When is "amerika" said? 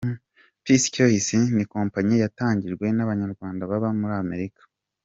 4.23-4.61